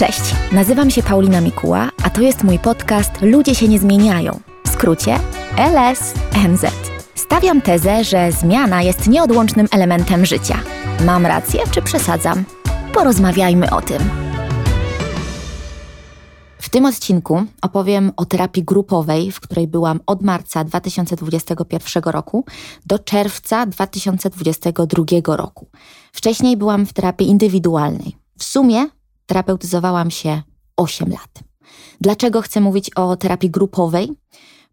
[0.00, 4.40] Cześć, nazywam się Paulina Mikuła, a to jest mój podcast Ludzie się nie zmieniają.
[4.66, 5.18] W skrócie
[5.56, 6.64] LSNZ.
[7.14, 10.60] Stawiam tezę, że zmiana jest nieodłącznym elementem życia.
[11.06, 12.44] Mam rację czy przesadzam?
[12.94, 13.98] Porozmawiajmy o tym.
[16.58, 22.44] W tym odcinku opowiem o terapii grupowej, w której byłam od marca 2021 roku
[22.86, 25.66] do czerwca 2022 roku.
[26.12, 28.16] Wcześniej byłam w terapii indywidualnej.
[28.38, 28.86] W sumie
[29.30, 30.42] terapeutyzowałam się
[30.76, 31.42] 8 lat.
[32.00, 34.12] Dlaczego chcę mówić o terapii grupowej?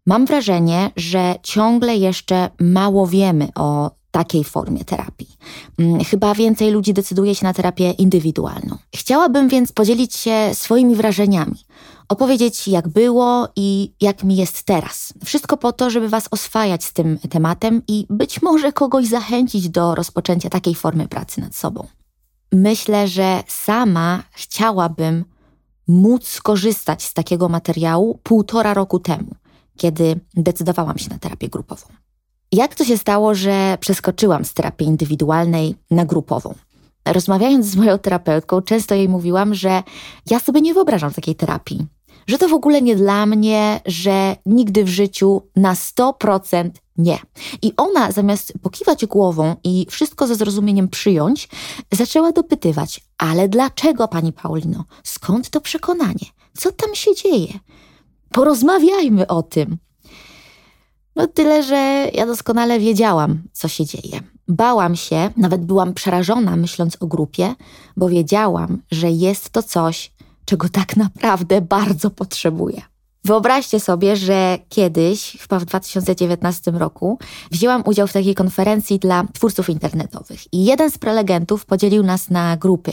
[0.06, 5.36] Mam wrażenie, że ciągle jeszcze mało wiemy o takiej formie terapii.
[5.78, 8.78] Mm, chyba więcej ludzi decyduje się na terapię indywidualną.
[8.96, 11.64] Chciałabym więc podzielić się swoimi wrażeniami,
[12.08, 15.12] opowiedzieć jak było i jak mi jest teraz.
[15.24, 19.94] Wszystko po to, żeby Was oswajać z tym tematem i być może kogoś zachęcić do
[19.94, 21.86] rozpoczęcia takiej formy pracy nad sobą.
[22.52, 25.24] Myślę, że sama chciałabym
[25.88, 29.34] móc skorzystać z takiego materiału półtora roku temu,
[29.76, 31.86] kiedy decydowałam się na terapię grupową.
[32.52, 36.54] Jak to się stało, że przeskoczyłam z terapii indywidualnej na grupową?
[37.04, 39.82] Rozmawiając z moją terapeutką, często jej mówiłam, że
[40.30, 41.86] ja sobie nie wyobrażam takiej terapii,
[42.28, 47.18] że to w ogóle nie dla mnie, że nigdy w życiu na 100% nie.
[47.62, 51.48] I ona zamiast pokiwać głową i wszystko ze zrozumieniem przyjąć,
[51.92, 54.84] zaczęła dopytywać: Ale dlaczego, pani Paulino?
[55.04, 56.26] Skąd to przekonanie?
[56.56, 57.48] Co tam się dzieje?
[58.32, 59.78] Porozmawiajmy o tym.
[61.16, 64.20] No tyle, że ja doskonale wiedziałam, co się dzieje.
[64.48, 67.54] Bałam się, nawet byłam przerażona myśląc o grupie,
[67.96, 70.12] bo wiedziałam, że jest to coś,
[70.48, 72.82] czego tak naprawdę bardzo potrzebuję.
[73.24, 77.18] Wyobraźcie sobie, że kiedyś, chyba w 2019 roku,
[77.50, 82.56] wzięłam udział w takiej konferencji dla twórców internetowych i jeden z prelegentów podzielił nas na
[82.56, 82.92] grupy.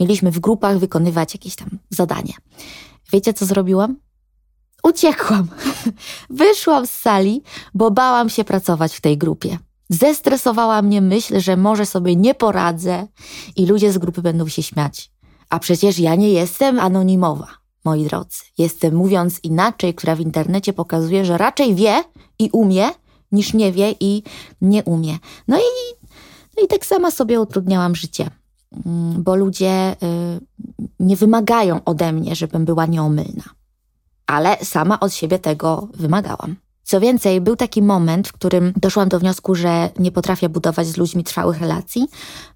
[0.00, 2.34] Mieliśmy w grupach wykonywać jakieś tam zadania.
[3.12, 3.96] Wiecie, co zrobiłam?
[4.82, 5.48] Uciekłam.
[6.30, 7.42] Wyszłam z sali,
[7.74, 9.58] bo bałam się pracować w tej grupie.
[9.90, 13.06] Zestresowała mnie myśl, że może sobie nie poradzę
[13.56, 15.10] i ludzie z grupy będą się śmiać.
[15.48, 17.48] A przecież ja nie jestem anonimowa,
[17.84, 18.38] moi drodzy.
[18.58, 22.04] Jestem, mówiąc inaczej, która w internecie pokazuje, że raczej wie
[22.38, 22.90] i umie,
[23.32, 24.22] niż nie wie i
[24.60, 25.18] nie umie.
[25.48, 25.96] No i,
[26.56, 28.30] no i tak sama sobie utrudniałam życie,
[28.86, 30.40] mm, bo ludzie y,
[31.00, 33.44] nie wymagają ode mnie, żebym była nieomylna.
[34.26, 36.56] Ale sama od siebie tego wymagałam.
[36.88, 40.96] Co więcej, był taki moment, w którym doszłam do wniosku, że nie potrafię budować z
[40.96, 42.08] ludźmi trwałych relacji.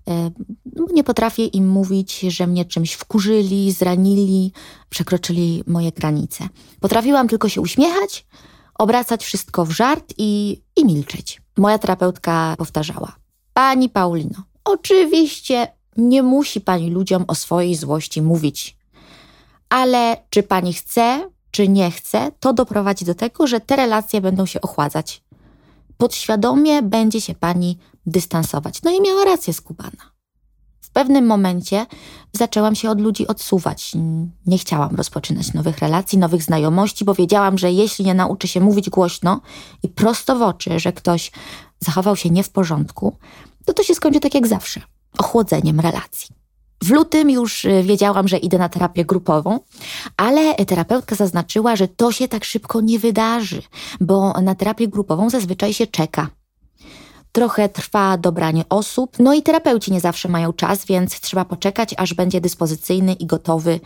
[0.08, 0.30] E,
[0.76, 4.52] no, nie potrafię im mówić, że mnie czymś wkurzyli, zranili,
[4.88, 6.48] przekroczyli moje granice.
[6.80, 8.26] Potrafiłam tylko się uśmiechać,
[8.78, 11.42] obracać wszystko w żart i, i milczeć.
[11.56, 13.16] Moja terapeutka powtarzała:
[13.52, 18.76] Pani Paulino, oczywiście nie musi pani ludziom o swojej złości mówić,
[19.68, 24.46] ale czy pani chce, czy nie chce, to doprowadzi do tego, że te relacje będą
[24.46, 25.22] się ochładzać.
[25.96, 28.82] Podświadomie będzie się pani dystansować.
[28.82, 30.12] No i miała rację skubana.
[30.80, 31.86] W pewnym momencie
[32.32, 33.92] zaczęłam się od ludzi odsuwać.
[34.46, 38.90] Nie chciałam rozpoczynać nowych relacji, nowych znajomości, bo wiedziałam, że jeśli nie nauczę się mówić
[38.90, 39.40] głośno
[39.82, 41.32] i prosto w oczy, że ktoś
[41.80, 43.16] zachował się nie w porządku,
[43.64, 44.80] to to się skończy tak jak zawsze
[45.18, 46.41] ochłodzeniem relacji.
[46.82, 49.60] W lutym już y, wiedziałam, że idę na terapię grupową,
[50.16, 53.62] ale terapeutka zaznaczyła, że to się tak szybko nie wydarzy,
[54.00, 56.28] bo na terapię grupową zazwyczaj się czeka.
[57.32, 62.14] Trochę trwa dobranie osób, no i terapeuci nie zawsze mają czas, więc trzeba poczekać, aż
[62.14, 63.80] będzie dyspozycyjny i gotowy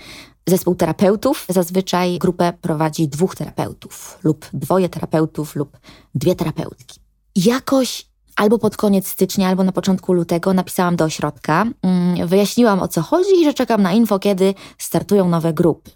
[0.47, 1.47] zespół terapeutów.
[1.49, 5.79] Zazwyczaj grupę prowadzi dwóch terapeutów, lub dwoje terapeutów, lub
[6.15, 7.01] dwie terapeutki.
[7.37, 8.06] Jakoś
[8.37, 13.03] albo pod koniec stycznia, albo na początku lutego napisałam do ośrodka, mm, wyjaśniłam o co
[13.03, 15.91] chodzi i że czekam na info, kiedy startują nowe grupy.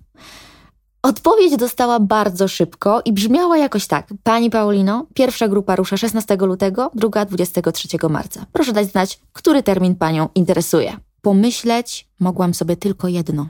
[1.02, 4.06] Odpowiedź dostała bardzo szybko i brzmiała jakoś tak.
[4.22, 8.46] Pani Paulino, pierwsza grupa rusza 16 lutego, druga 23 marca.
[8.52, 10.96] Proszę dać znać, który termin panią interesuje.
[11.22, 13.48] Pomyśleć mogłam sobie tylko jedno.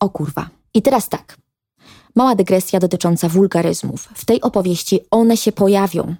[0.00, 0.48] O kurwa.
[0.74, 1.36] I teraz tak.
[2.16, 4.08] Mała dygresja dotycząca wulgaryzmów.
[4.14, 6.14] W tej opowieści one się pojawią.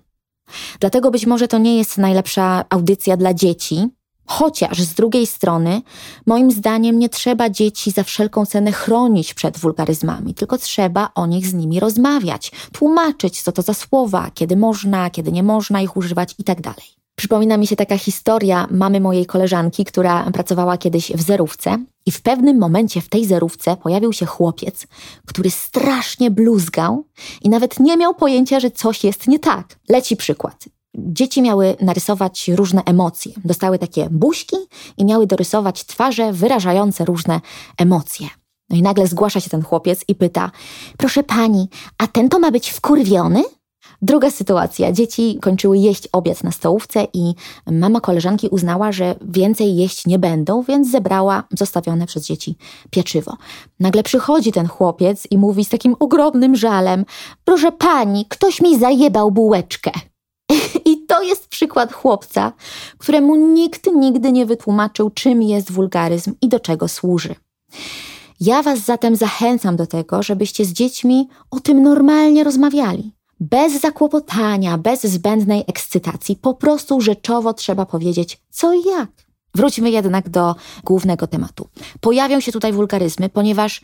[0.81, 3.89] Dlatego być może to nie jest najlepsza audycja dla dzieci,
[4.27, 5.83] Chociaż z drugiej strony,
[6.27, 11.47] moim zdaniem, nie trzeba dzieci za wszelką cenę chronić przed wulgaryzmami, tylko trzeba o nich
[11.47, 16.35] z nimi rozmawiać, tłumaczyć, co to za słowa, kiedy można, kiedy nie można ich używać
[16.39, 16.75] itd.
[17.17, 22.23] Przypomina mi się taka historia mamy mojej koleżanki, która pracowała kiedyś w zerówce i w
[22.23, 24.87] pewnym momencie w tej zerówce pojawił się chłopiec,
[25.27, 27.05] który strasznie bluzgał
[27.43, 29.79] i nawet nie miał pojęcia, że coś jest nie tak.
[29.89, 30.65] Leci przykład.
[30.99, 33.33] Dzieci miały narysować różne emocje.
[33.45, 34.57] Dostały takie buźki
[34.97, 37.41] i miały dorysować twarze wyrażające różne
[37.79, 38.29] emocje.
[38.71, 40.51] No i nagle zgłasza się ten chłopiec i pyta:
[40.97, 41.69] Proszę pani,
[41.99, 43.43] a ten to ma być wkurwiony?
[44.03, 44.93] Druga sytuacja.
[44.93, 47.35] Dzieci kończyły jeść obiad na stołówce i
[47.71, 52.57] mama koleżanki uznała, że więcej jeść nie będą, więc zebrała zostawione przez dzieci
[52.91, 53.37] pieczywo.
[53.81, 57.05] Nagle przychodzi ten chłopiec i mówi z takim ogromnym żalem:
[57.45, 59.91] Proszę pani, ktoś mi zajebał bułeczkę.
[60.91, 62.53] I to jest przykład chłopca,
[62.99, 67.35] któremu nikt nigdy nie wytłumaczył, czym jest wulgaryzm i do czego służy.
[68.41, 73.13] Ja Was zatem zachęcam do tego, żebyście z dziećmi o tym normalnie rozmawiali.
[73.51, 79.11] Bez zakłopotania, bez zbędnej ekscytacji, po prostu rzeczowo trzeba powiedzieć co i jak.
[79.55, 80.55] Wróćmy jednak do
[80.85, 81.69] głównego tematu.
[82.01, 83.81] Pojawią się tutaj wulgaryzmy, ponieważ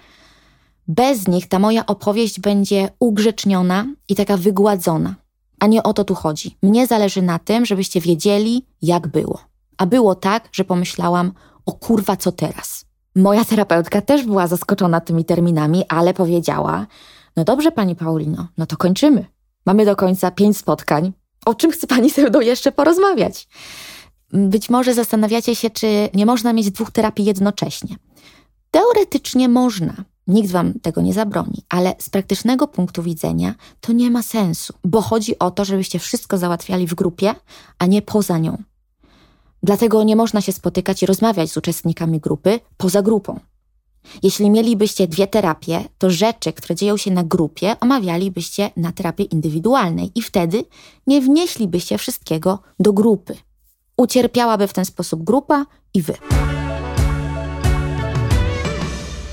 [0.89, 5.15] bez nich ta moja opowieść będzie ugrzeczniona i taka wygładzona.
[5.59, 6.57] A nie o to tu chodzi.
[6.62, 9.39] Mnie zależy na tym, żebyście wiedzieli, jak było.
[9.77, 11.33] A było tak, że pomyślałam,
[11.67, 12.85] o kurwa, co teraz?
[13.17, 16.87] Moja terapeutka też była zaskoczona tymi terminami, ale powiedziała:
[17.37, 19.39] No dobrze, pani Paulino, no to kończymy.
[19.67, 21.12] Mamy do końca pięć spotkań.
[21.47, 23.49] O czym chce pani ze mną jeszcze porozmawiać?
[24.33, 27.97] Być może zastanawiacie się, czy nie można mieć dwóch terapii jednocześnie.
[28.71, 29.95] Teoretycznie można.
[30.27, 35.01] Nikt wam tego nie zabroni, ale z praktycznego punktu widzenia to nie ma sensu, bo
[35.01, 37.35] chodzi o to, żebyście wszystko załatwiali w grupie,
[37.79, 38.62] a nie poza nią.
[39.62, 43.41] Dlatego nie można się spotykać i rozmawiać z uczestnikami grupy poza grupą.
[44.23, 50.12] Jeśli mielibyście dwie terapie, to rzeczy, które dzieją się na grupie, omawialibyście na terapii indywidualnej
[50.14, 50.64] i wtedy
[51.06, 53.37] nie wnieślibyście wszystkiego do grupy.
[53.97, 56.14] Ucierpiałaby w ten sposób grupa i wy.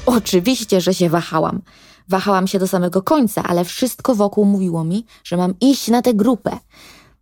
[0.06, 1.62] Oczywiście, że się wahałam.
[2.10, 6.14] Wahałam się do samego końca, ale wszystko wokół mówiło mi, że mam iść na tę
[6.14, 6.58] grupę.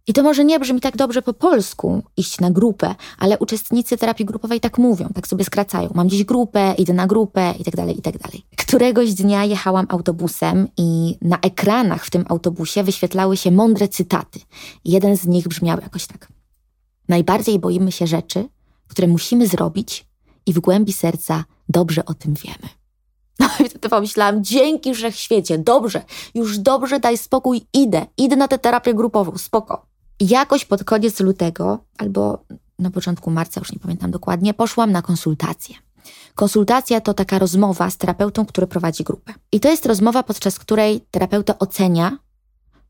[0.08, 4.26] I to może nie brzmi tak dobrze po polsku, iść na grupę, ale uczestnicy terapii
[4.26, 5.90] grupowej tak mówią, tak sobie skracają.
[5.94, 8.46] Mam dziś grupę, idę na grupę i tak dalej, i tak dalej.
[8.58, 14.40] Któregoś dnia jechałam autobusem i na ekranach w tym autobusie wyświetlały się mądre cytaty.
[14.86, 16.28] Jeden z nich brzmiał jakoś tak.
[17.10, 18.50] Najbardziej boimy się rzeczy,
[18.88, 20.06] które musimy zrobić
[20.46, 22.70] i w głębi serca dobrze o tym wiemy.
[23.40, 26.04] No i wtedy pomyślałam, dzięki wszechświecie, dobrze,
[26.36, 29.95] już dobrze, daj spokój, idę, idę na tę terapię grupową, spoko.
[30.20, 32.46] Jakoś pod koniec lutego, albo
[32.80, 35.76] na początku marca, już nie pamiętam dokładnie, poszłam na konsultację.
[36.36, 39.34] Konsultacja to taka rozmowa z terapeutą, który prowadzi grupę.
[39.52, 42.18] I to jest rozmowa, podczas której terapeuta ocenia,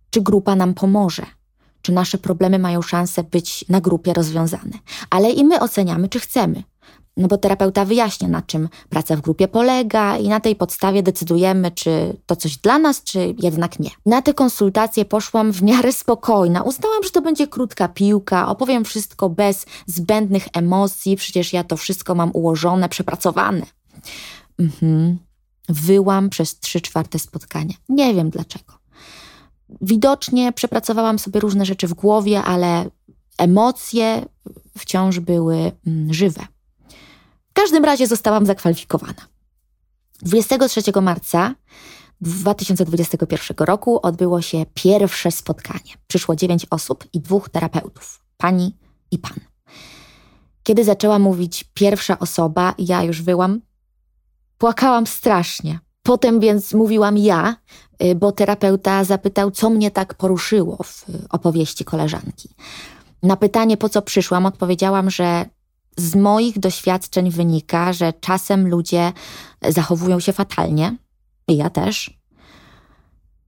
[0.09, 1.25] czy grupa nam pomoże,
[1.81, 4.79] czy nasze problemy mają szansę być na grupie rozwiązane.
[5.09, 6.63] Ale i my oceniamy, czy chcemy.
[7.17, 11.71] No bo terapeuta wyjaśnia, na czym praca w grupie polega, i na tej podstawie decydujemy,
[11.71, 13.89] czy to coś dla nas, czy jednak nie.
[14.05, 16.63] Na te konsultacje poszłam w miarę spokojna.
[16.63, 22.15] Uznałam, że to będzie krótka piłka, opowiem wszystko bez zbędnych emocji, przecież ja to wszystko
[22.15, 23.65] mam ułożone, przepracowane.
[24.59, 25.17] Mhm.
[25.69, 27.73] Wyłam przez trzy czwarte spotkania.
[27.89, 28.73] Nie wiem dlaczego.
[29.81, 32.89] Widocznie przepracowałam sobie różne rzeczy w głowie, ale
[33.37, 34.25] emocje
[34.77, 36.45] wciąż były mm, żywe.
[37.55, 39.27] W każdym razie zostałam zakwalifikowana.
[40.21, 41.55] 23 marca
[42.21, 45.93] 2021 roku odbyło się pierwsze spotkanie.
[46.07, 48.77] Przyszło dziewięć osób i dwóch terapeutów, pani
[49.11, 49.39] i pan.
[50.63, 53.61] Kiedy zaczęła mówić pierwsza osoba, ja już wyłam,
[54.57, 55.79] płakałam strasznie.
[56.03, 57.55] Potem więc mówiłam ja,
[58.03, 62.49] y, bo terapeuta zapytał, co mnie tak poruszyło w opowieści koleżanki.
[63.23, 65.45] Na pytanie, po co przyszłam, odpowiedziałam, że
[65.97, 69.13] z moich doświadczeń wynika, że czasem ludzie
[69.69, 70.97] zachowują się fatalnie,
[71.47, 72.17] i ja też.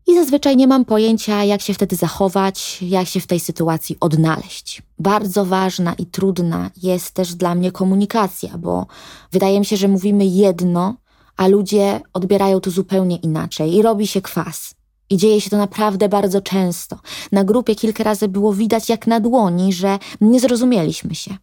[0.08, 4.82] I zazwyczaj nie mam pojęcia, jak się wtedy zachować, jak się w tej sytuacji odnaleźć.
[5.00, 8.86] Bardzo ważna i trudna jest też dla mnie komunikacja, bo
[9.32, 10.96] wydaje mi się, że mówimy jedno,
[11.38, 14.74] a ludzie odbierają to zupełnie inaczej i robi się kwas.
[15.10, 17.00] I dzieje się to naprawdę bardzo często.
[17.32, 21.38] Na grupie kilka razy było widać jak na dłoni, że nie zrozumieliśmy się.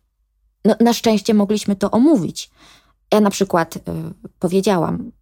[0.65, 2.51] No, na szczęście mogliśmy to omówić.
[3.13, 3.81] Ja na przykład y,
[4.39, 5.13] powiedziałam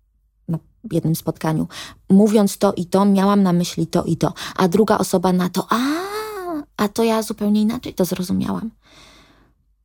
[0.48, 0.58] na
[0.92, 1.68] jednym spotkaniu,
[2.10, 5.66] mówiąc to i to, miałam na myśli to i to, a druga osoba na to,
[5.70, 5.78] a,
[6.76, 8.70] a to ja zupełnie inaczej to zrozumiałam.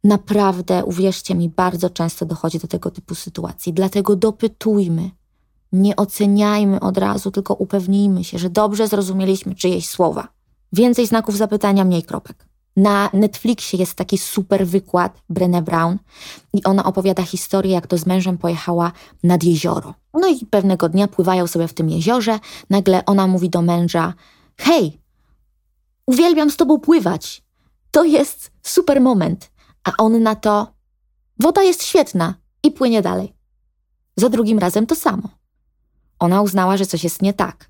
[0.03, 3.73] Naprawdę, uwierzcie mi, bardzo często dochodzi do tego typu sytuacji.
[3.73, 5.11] Dlatego dopytujmy.
[5.71, 10.27] Nie oceniajmy od razu, tylko upewnijmy się, że dobrze zrozumieliśmy czyjeś słowa.
[10.73, 12.47] Więcej znaków zapytania, mniej kropek.
[12.77, 15.97] Na Netflixie jest taki super wykład Brené Brown
[16.53, 18.91] i ona opowiada historię, jak to z mężem pojechała
[19.23, 19.93] nad jezioro.
[20.13, 24.13] No i pewnego dnia pływają sobie w tym jeziorze, nagle ona mówi do męża:
[24.57, 25.01] Hej,
[26.05, 27.43] uwielbiam z tobą pływać.
[27.91, 29.51] To jest super moment.
[29.83, 30.67] A on na to:
[31.39, 33.33] Woda jest świetna i płynie dalej.
[34.17, 35.29] Za drugim razem to samo.
[36.19, 37.69] Ona uznała, że coś jest nie tak.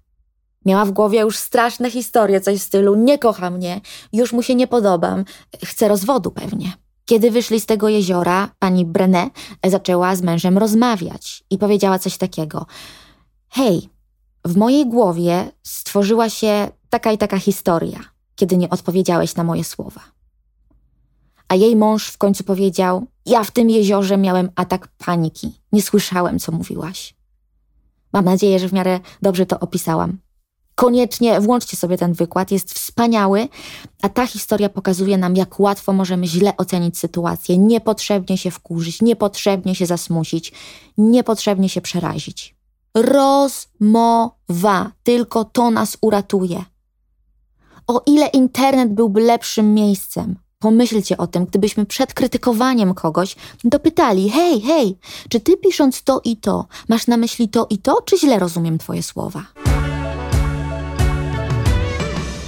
[0.65, 3.81] Miała w głowie już straszne historie, coś w stylu nie kocha mnie,
[4.13, 5.25] już mu się nie podobam,
[5.63, 6.73] chce rozwodu pewnie.
[7.05, 9.29] Kiedy wyszli z tego jeziora, pani Brené
[9.67, 12.65] zaczęła z mężem rozmawiać i powiedziała coś takiego.
[13.49, 13.89] Hej,
[14.45, 17.99] w mojej głowie stworzyła się taka i taka historia,
[18.35, 20.01] kiedy nie odpowiedziałeś na moje słowa.
[21.47, 25.61] A jej mąż w końcu powiedział: Ja w tym jeziorze miałem atak paniki.
[25.71, 27.15] Nie słyszałem, co mówiłaś.
[28.13, 30.17] Mam nadzieję, że w miarę dobrze to opisałam.
[30.77, 33.47] Koniecznie włączcie sobie ten wykład, jest wspaniały,
[34.01, 39.75] a ta historia pokazuje nam, jak łatwo możemy źle ocenić sytuację, niepotrzebnie się wkurzyć, niepotrzebnie
[39.75, 40.53] się zasmusić,
[40.97, 42.55] niepotrzebnie się przerazić.
[42.93, 46.63] Rozmowa, tylko to nas uratuje.
[47.87, 54.61] O ile internet byłby lepszym miejscem, Pomyślcie o tym, gdybyśmy przed krytykowaniem kogoś dopytali: hej,
[54.61, 54.97] hej,
[55.29, 58.77] czy ty pisząc to i to, masz na myśli to i to, czy źle rozumiem
[58.77, 59.66] twoje słowa?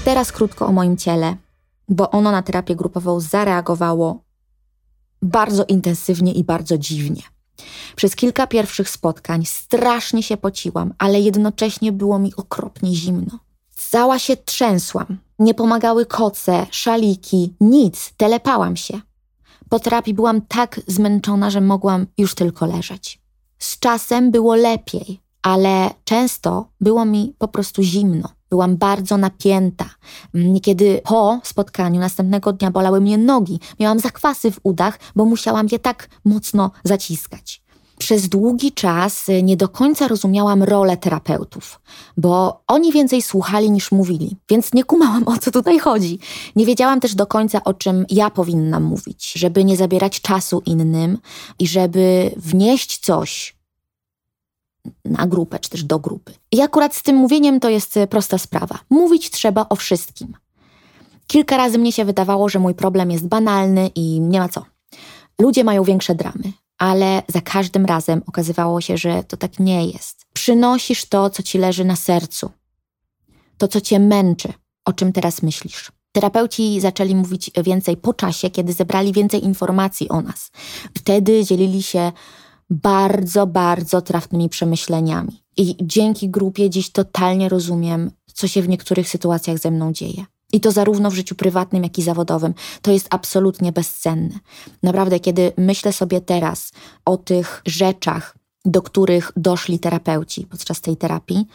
[0.10, 1.36] Teraz krótko o moim ciele,
[1.90, 4.24] bo ono na terapię grupową zareagowało
[5.22, 7.22] bardzo intensywnie i bardzo dziwnie.
[7.96, 13.40] Przez kilka pierwszych spotkań strasznie się pociłam, ale jednocześnie było mi okropnie zimno.
[13.72, 15.18] Cała się trzęsłam.
[15.40, 19.02] Nie pomagały koce, szaliki, nic, telepałam się.
[19.70, 23.22] Po terapii byłam tak zmęczona, że mogłam już tylko leżeć.
[23.60, 28.39] Z czasem było lepiej, ale często było mi po prostu zimno.
[28.50, 29.86] Byłam bardzo napięta.
[30.34, 33.60] Niekiedy po spotkaniu następnego dnia bolały mnie nogi.
[33.80, 37.62] Miałam zakwasy w udach, bo musiałam je tak mocno zaciskać.
[38.00, 41.80] Przez długi czas nie do końca rozumiałam rolę terapeutów,
[42.18, 46.20] bo oni więcej słuchali niż mówili, więc nie kumałam o co tutaj chodzi.
[46.56, 51.18] Nie wiedziałam też do końca o czym ja powinnam mówić, żeby nie zabierać czasu innym
[51.60, 53.59] i żeby wnieść coś
[55.06, 56.34] na grupę, czy też do grupy.
[56.52, 58.80] I akurat z tym mówieniem to jest prosta sprawa.
[58.90, 60.38] Mówić trzeba o wszystkim.
[61.28, 64.66] Kilka razy mnie się wydawało, że mój problem jest banalny i nie ma co.
[65.40, 70.26] Ludzie mają większe dramy, ale za każdym razem okazywało się, że to tak nie jest.
[70.34, 72.52] Przynosisz to, co ci leży na sercu,
[73.58, 74.54] to, co cię męczy,
[74.86, 75.92] o czym teraz myślisz.
[76.12, 80.52] Terapeuci zaczęli mówić więcej po czasie, kiedy zebrali więcej informacji o nas.
[80.98, 82.12] Wtedy dzielili się
[82.70, 85.44] bardzo, bardzo trafnymi przemyśleniami.
[85.58, 90.26] I dzięki grupie dziś totalnie rozumiem, co się w niektórych sytuacjach ze mną dzieje.
[90.54, 92.54] I to zarówno w życiu prywatnym, jak i zawodowym.
[92.82, 94.40] To jest absolutnie bezcenne.
[94.84, 96.72] Naprawdę, kiedy myślę sobie teraz
[97.06, 101.46] o tych rzeczach, do których doszli terapeuci podczas tej terapii,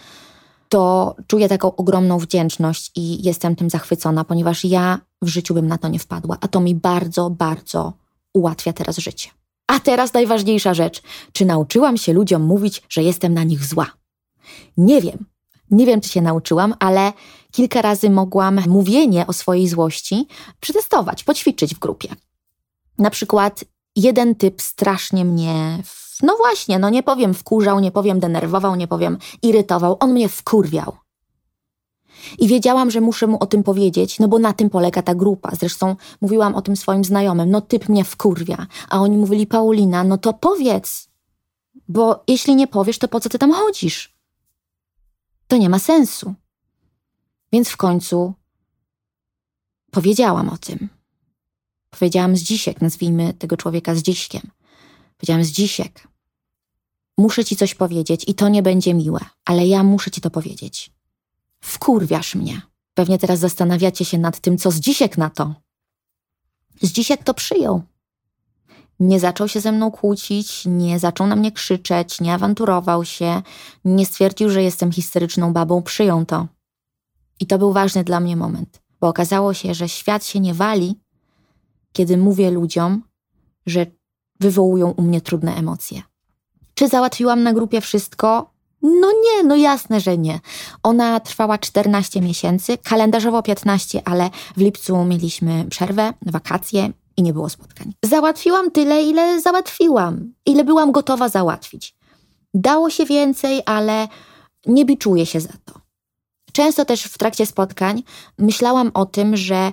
[0.69, 5.79] to czuję taką ogromną wdzięczność i jestem tym zachwycona, ponieważ ja w życiu bym na
[5.79, 7.93] to nie wpadła, a to mi bardzo, bardzo
[8.33, 9.31] ułatwia teraz życie.
[9.67, 11.03] A teraz najważniejsza rzecz.
[11.33, 13.87] Czy nauczyłam się ludziom mówić, że jestem na nich zła?
[14.77, 15.27] Nie wiem.
[15.71, 17.13] Nie wiem, czy się nauczyłam, ale
[17.53, 20.27] kilka razy mogłam mówienie o swojej złości
[20.61, 22.09] przetestować, poćwiczyć w grupie.
[22.99, 23.65] Na przykład
[23.97, 25.83] jeden typ strasznie mnie,
[26.23, 30.97] no właśnie, no nie powiem wkurzał, nie powiem denerwował, nie powiem irytował, on mnie wkurwiał.
[32.39, 35.51] I wiedziałam, że muszę mu o tym powiedzieć, no bo na tym polega ta grupa.
[35.55, 38.67] Zresztą mówiłam o tym swoim znajomym, no typ mnie wkurwia.
[38.89, 41.09] A oni mówili, Paulina, no to powiedz.
[41.89, 44.15] Bo jeśli nie powiesz, to po co ty tam chodzisz?
[45.47, 46.35] To nie ma sensu.
[47.53, 48.35] Więc w końcu
[49.91, 50.89] powiedziałam o tym.
[51.91, 54.51] Powiedziałam z dzisiek, nazwijmy tego człowieka z dziśkiem.
[55.17, 56.09] Powiedziałam z dzisiek.
[57.19, 60.94] Muszę ci coś powiedzieć i to nie będzie miłe, ale ja muszę ci to powiedzieć.
[61.65, 62.63] Wkurwiasz mnie.
[62.95, 65.55] Pewnie teraz zastanawiacie się nad tym, co z dzisiek na to.
[66.83, 67.83] Z dzisiek to przyjął.
[69.01, 73.43] Nie zaczął się ze mną kłócić, nie zaczął na mnie krzyczeć, nie awanturował się,
[73.85, 76.47] nie stwierdził, że jestem historyczną babą, przyjął to.
[77.41, 81.01] I to był ważny dla mnie moment, bo okazało się, że świat się nie wali,
[81.93, 83.03] kiedy mówię ludziom,
[83.67, 83.87] że
[84.41, 86.03] wywołują u mnie trudne emocje.
[86.75, 88.54] Czy załatwiłam na grupie wszystko?
[88.87, 90.41] No nie, no jasne, że nie.
[90.83, 97.49] Ona trwała 14 miesięcy, kalendarzowo 15, ale w lipcu mieliśmy przerwę, wakacje i nie było
[97.49, 97.93] spotkań.
[98.05, 101.95] Załatwiłam tyle, ile załatwiłam, ile byłam gotowa załatwić.
[102.55, 104.09] Dało się więcej, ale
[104.67, 105.75] nie biczuję się za to.
[106.53, 108.03] Często też w trakcie spotkań
[108.39, 109.73] myślałam o tym, że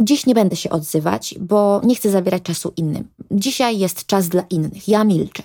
[0.00, 3.08] Dziś nie będę się odzywać, bo nie chcę zabierać czasu innym.
[3.30, 5.42] Dzisiaj jest czas dla innych, ja milczę.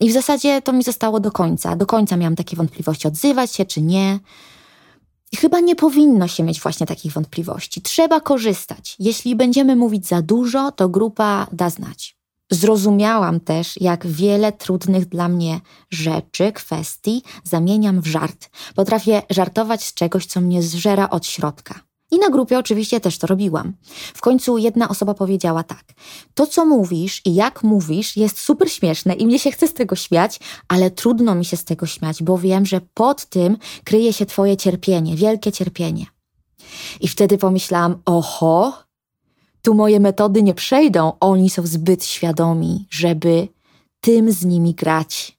[0.00, 1.76] I w zasadzie to mi zostało do końca.
[1.76, 4.18] Do końca miałam takie wątpliwości, odzywać się czy nie.
[5.36, 7.82] Chyba nie powinno się mieć właśnie takich wątpliwości.
[7.82, 8.96] Trzeba korzystać.
[8.98, 12.16] Jeśli będziemy mówić za dużo, to grupa da znać.
[12.50, 18.50] Zrozumiałam też, jak wiele trudnych dla mnie rzeczy, kwestii zamieniam w żart.
[18.74, 21.85] Potrafię żartować z czegoś, co mnie zżera od środka.
[22.10, 23.72] I na grupie oczywiście też to robiłam.
[24.14, 25.84] W końcu jedna osoba powiedziała tak:
[26.34, 29.96] To, co mówisz i jak mówisz, jest super śmieszne i mnie się chce z tego
[29.96, 34.26] śmiać, ale trudno mi się z tego śmiać, bo wiem, że pod tym kryje się
[34.26, 36.06] Twoje cierpienie, wielkie cierpienie.
[37.00, 38.72] I wtedy pomyślałam: Oho,
[39.62, 43.48] tu moje metody nie przejdą, oni są zbyt świadomi, żeby
[44.00, 45.38] tym z nimi grać.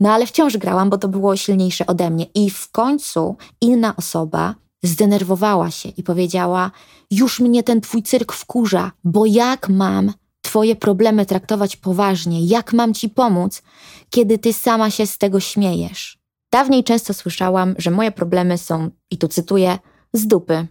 [0.00, 2.26] No ale wciąż grałam, bo to było silniejsze ode mnie.
[2.34, 6.70] I w końcu inna osoba zdenerwowała się i powiedziała:
[7.10, 12.94] Już mnie ten twój cyrk wkurza, bo jak mam twoje problemy traktować poważnie, jak mam
[12.94, 13.62] ci pomóc,
[14.10, 16.18] kiedy ty sama się z tego śmiejesz?
[16.52, 19.78] Dawniej często słyszałam, że moje problemy są, i tu cytuję,
[20.12, 20.66] z dupy.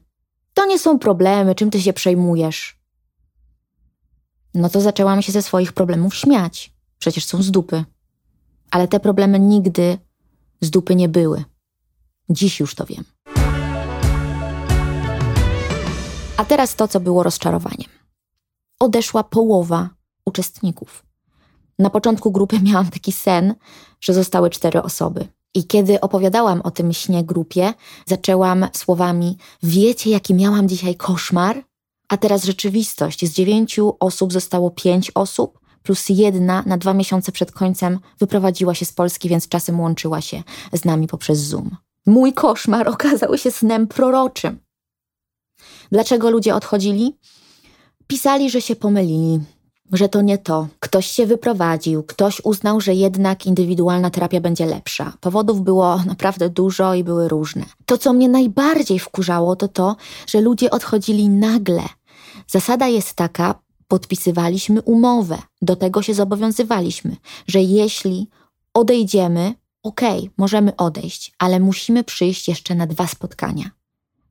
[0.54, 2.80] To nie są problemy, czym ty się przejmujesz.
[4.54, 6.74] No to zaczęłam się ze swoich problemów śmiać.
[7.00, 7.84] Przecież są z dupy.
[8.72, 9.98] Ale te problemy nigdy
[10.62, 11.44] z dupy nie były.
[12.30, 13.04] Dziś już to wiem.
[16.38, 17.90] A teraz to, co było rozczarowaniem.
[18.80, 19.90] Odeszła połowa
[20.26, 21.06] uczestników.
[21.80, 23.56] Na początku grupy miałam taki sen,
[24.02, 25.28] że zostały cztery osoby.
[25.54, 27.74] I kiedy opowiadałam o tym śnie grupie,
[28.06, 31.64] zaczęłam słowami: Wiecie, jaki miałam dzisiaj koszmar?
[32.10, 33.26] A teraz rzeczywistość.
[33.26, 38.86] Z dziewięciu osób zostało pięć osób, plus jedna na dwa miesiące przed końcem wyprowadziła się
[38.86, 41.78] z Polski, więc czasem łączyła się z nami poprzez Zoom.
[42.06, 44.67] Mój koszmar okazał się snem proroczym.
[45.92, 47.16] Dlaczego ludzie odchodzili?
[48.08, 49.40] Pisali, że się pomylili,
[49.92, 50.68] że to nie to.
[50.80, 55.14] Ktoś się wyprowadził, ktoś uznał, że jednak indywidualna terapia będzie lepsza.
[55.22, 57.66] Powodów było naprawdę dużo i były różne.
[57.86, 59.96] To, co mnie najbardziej wkurzało, to to,
[60.28, 61.84] że ludzie odchodzili nagle.
[62.48, 63.56] Zasada jest taka,
[63.88, 67.16] podpisywaliśmy umowę, do tego się zobowiązywaliśmy,
[67.48, 68.28] że jeśli
[68.74, 69.54] odejdziemy,
[69.84, 73.77] okej, okay, możemy odejść, ale musimy przyjść jeszcze na dwa spotkania.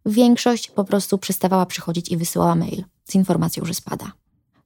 [0.07, 4.13] Większość po prostu przestawała przychodzić i wysyłała mail z informacją, że spada.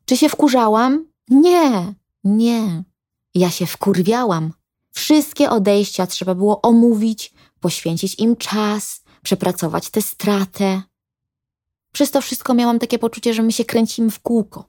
[0.05, 1.07] Czy się wkurzałam?
[1.29, 2.85] Nie, nie.
[3.35, 4.53] Ja się wkurwiałam.
[4.93, 10.83] Wszystkie odejścia trzeba było omówić, poświęcić im czas, przepracować tę stratę.
[11.93, 14.65] Przez to wszystko miałam takie poczucie, że my się kręcimy w kółko.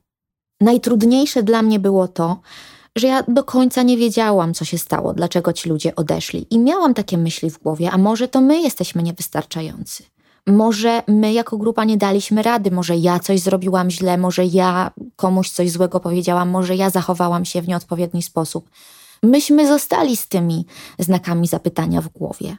[0.60, 2.40] Najtrudniejsze dla mnie było to,
[2.96, 6.46] że ja do końca nie wiedziałam, co się stało, dlaczego ci ludzie odeszli.
[6.50, 10.04] I miałam takie myśli w głowie, a może to my jesteśmy niewystarczający.
[10.46, 15.50] Może my jako grupa nie daliśmy rady, może ja coś zrobiłam źle, może ja komuś
[15.50, 18.70] coś złego powiedziałam, może ja zachowałam się w nieodpowiedni sposób.
[19.22, 20.66] Myśmy zostali z tymi
[20.98, 22.56] znakami zapytania w głowie.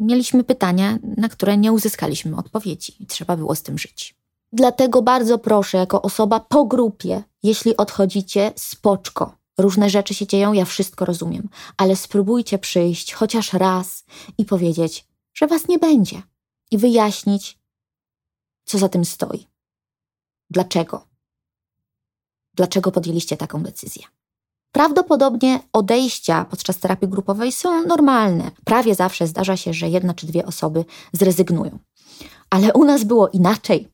[0.00, 4.14] Mieliśmy pytania, na które nie uzyskaliśmy odpowiedzi i trzeba było z tym żyć.
[4.52, 9.36] Dlatego bardzo proszę, jako osoba po grupie, jeśli odchodzicie, spoczko.
[9.58, 14.04] Różne rzeczy się dzieją, ja wszystko rozumiem, ale spróbujcie przyjść chociaż raz
[14.38, 15.04] i powiedzieć,
[15.34, 16.22] że was nie będzie
[16.70, 17.58] i wyjaśnić,
[18.64, 19.46] co za tym stoi.
[20.50, 21.08] Dlaczego?
[22.54, 24.02] Dlaczego podjęliście taką decyzję?
[24.72, 28.50] Prawdopodobnie odejścia podczas terapii grupowej są normalne.
[28.64, 31.78] Prawie zawsze zdarza się, że jedna czy dwie osoby zrezygnują.
[32.50, 33.92] Ale u nas było inaczej,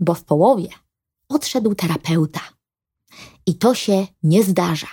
[0.00, 0.68] bo w połowie
[1.28, 2.40] odszedł terapeuta.
[3.46, 4.88] I to się nie zdarza.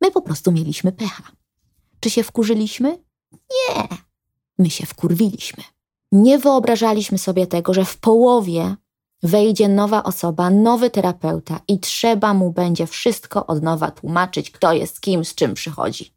[0.00, 1.22] My po prostu mieliśmy pecha.
[2.00, 3.04] Czy się wkurzyliśmy?
[3.32, 3.88] Nie.
[4.58, 5.64] My się wkurwiliśmy
[6.14, 8.76] nie wyobrażaliśmy sobie tego, że w połowie
[9.22, 15.00] wejdzie nowa osoba, nowy terapeuta i trzeba mu będzie wszystko od nowa tłumaczyć, kto jest
[15.00, 16.14] kim, z czym przychodzi.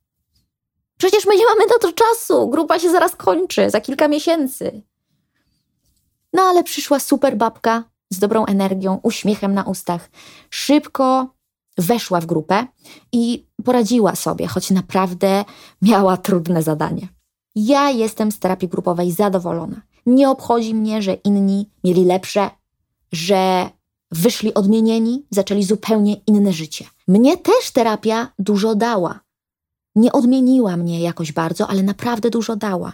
[0.98, 4.82] Przecież my nie mamy na to czasu, grupa się zaraz kończy, za kilka miesięcy.
[6.34, 10.10] No ale przyszła super babka z dobrą energią, uśmiechem na ustach.
[10.50, 11.28] Szybko
[11.78, 12.68] weszła w grupę
[13.12, 15.46] i poradziła sobie, choć naprawdę
[15.82, 17.08] miała trudne zadanie.
[17.56, 19.87] Ja jestem z terapii grupowej zadowolona.
[20.08, 22.50] Nie obchodzi mnie, że inni mieli lepsze,
[23.12, 23.70] że
[24.12, 26.86] wyszli odmienieni, zaczęli zupełnie inne życie.
[27.08, 29.20] Mnie też terapia dużo dała.
[29.96, 32.94] Nie odmieniła mnie jakoś bardzo, ale naprawdę dużo dała.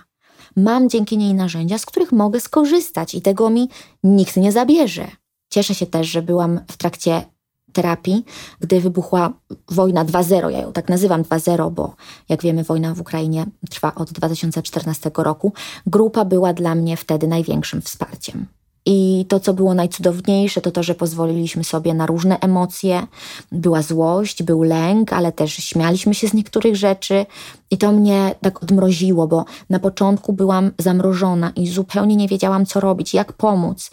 [0.55, 3.69] Mam dzięki niej narzędzia, z których mogę skorzystać i tego mi
[4.03, 5.07] nikt nie zabierze.
[5.49, 7.32] Cieszę się też, że byłam w trakcie
[7.73, 8.25] terapii,
[8.59, 9.33] gdy wybuchła
[9.69, 10.49] wojna 2.0.
[10.49, 11.95] Ja ją tak nazywam 2.0, bo
[12.29, 15.53] jak wiemy, wojna w Ukrainie trwa od 2014 roku.
[15.87, 18.45] Grupa była dla mnie wtedy największym wsparciem.
[18.85, 23.07] I to, co było najcudowniejsze, to to, że pozwoliliśmy sobie na różne emocje.
[23.51, 27.25] Była złość, był lęk, ale też śmialiśmy się z niektórych rzeczy.
[27.71, 32.79] I to mnie tak odmroziło, bo na początku byłam zamrożona i zupełnie nie wiedziałam, co
[32.79, 33.89] robić, jak pomóc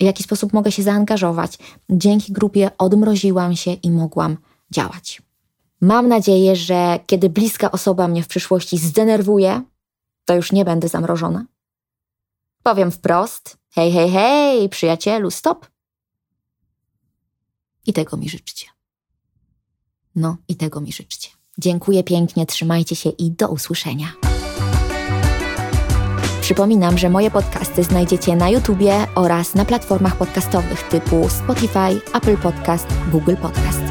[0.00, 1.58] w jaki sposób mogę się zaangażować.
[1.90, 4.36] Dzięki grupie odmroziłam się i mogłam
[4.70, 5.22] działać.
[5.80, 9.62] Mam nadzieję, że kiedy bliska osoba mnie w przyszłości zdenerwuje,
[10.24, 11.46] to już nie będę zamrożona.
[12.62, 15.66] Powiem wprost: hej, hej, hej, przyjacielu, stop.
[17.86, 18.66] I tego mi życzcie.
[20.14, 21.28] No, i tego mi życzcie.
[21.58, 24.29] Dziękuję pięknie, trzymajcie się i do usłyszenia.
[26.50, 32.86] Przypominam, że moje podcasty znajdziecie na YouTubie oraz na platformach podcastowych typu Spotify, Apple Podcast,
[33.12, 33.89] Google Podcast.